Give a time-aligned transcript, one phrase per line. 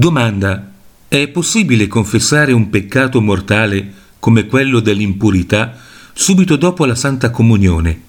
[0.00, 0.72] Domanda.
[1.08, 5.78] È possibile confessare un peccato mortale come quello dell'impurità
[6.14, 8.00] subito dopo la Santa Comunione?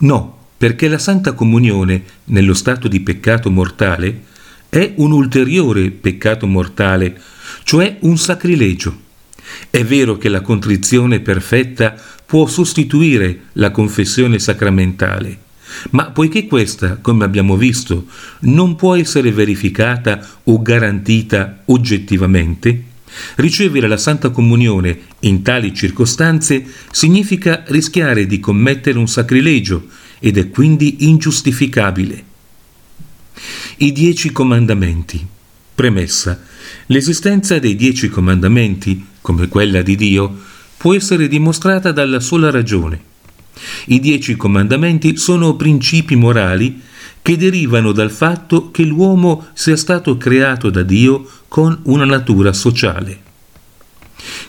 [0.00, 4.24] No, perché la Santa Comunione, nello stato di peccato mortale,
[4.68, 7.18] è un ulteriore peccato mortale,
[7.62, 8.94] cioè un sacrilegio.
[9.70, 11.94] È vero che la contrizione perfetta
[12.26, 15.38] può sostituire la confessione sacramentale,
[15.90, 18.06] ma poiché questa, come abbiamo visto,
[18.40, 22.82] non può essere verificata o garantita oggettivamente,
[23.36, 29.86] ricevere la Santa Comunione in tali circostanze significa rischiare di commettere un sacrilegio
[30.18, 32.24] ed è quindi ingiustificabile.
[33.78, 35.26] I dieci comandamenti.
[35.74, 36.42] Premessa.
[36.86, 40.36] L'esistenza dei dieci comandamenti, come quella di Dio,
[40.76, 43.07] può essere dimostrata dalla sola ragione
[43.86, 46.80] i dieci comandamenti sono principi morali
[47.22, 53.26] che derivano dal fatto che l'uomo sia stato creato da Dio con una natura sociale.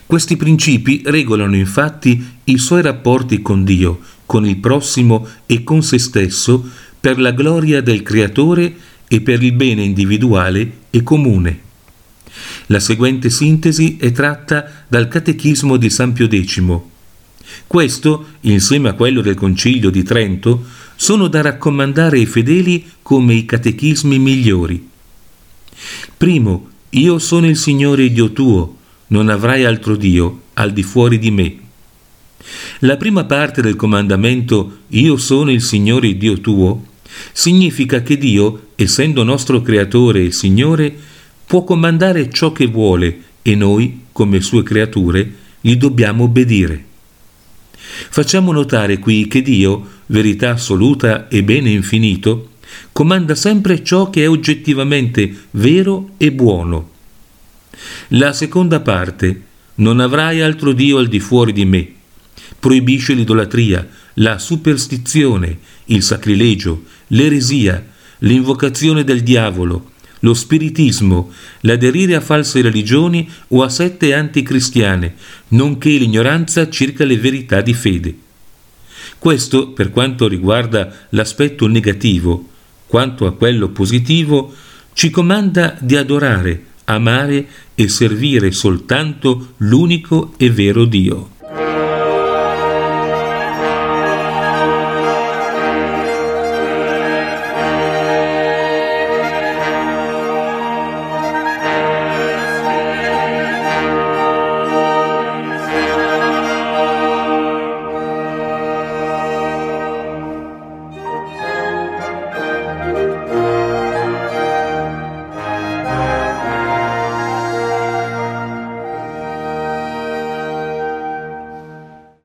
[0.06, 5.98] Questi principi regolano infatti i suoi rapporti con Dio, con il prossimo e con se
[5.98, 8.74] stesso per la gloria del Creatore
[9.08, 11.60] e per il bene individuale e comune.
[12.66, 16.62] La seguente sintesi è tratta dal Catechismo di San Pio X,
[17.66, 20.64] questo, insieme a quello del Concilio di Trento,
[20.96, 24.88] sono da raccomandare ai fedeli come i catechismi migliori.
[26.16, 28.76] Primo, io sono il Signore Dio tuo,
[29.08, 31.56] non avrai altro Dio al di fuori di me.
[32.80, 36.88] La prima parte del comandamento Io sono il Signore Dio tuo
[37.32, 40.94] significa che Dio, essendo nostro Creatore e Signore,
[41.46, 46.84] può comandare ciò che vuole e noi, come sue creature, gli dobbiamo obbedire.
[48.08, 52.50] Facciamo notare qui che Dio, verità assoluta e bene infinito,
[52.92, 56.90] comanda sempre ciò che è oggettivamente vero e buono.
[58.08, 59.42] La seconda parte,
[59.76, 61.88] non avrai altro Dio al di fuori di me,
[62.58, 67.84] proibisce l'idolatria, la superstizione, il sacrilegio, l'eresia,
[68.18, 69.89] l'invocazione del diavolo,
[70.20, 75.14] lo spiritismo, l'aderire a false religioni o a sette anticristiane,
[75.48, 78.14] nonché l'ignoranza circa le verità di fede.
[79.18, 82.48] Questo per quanto riguarda l'aspetto negativo,
[82.86, 84.54] quanto a quello positivo,
[84.92, 91.38] ci comanda di adorare, amare e servire soltanto l'unico e vero Dio.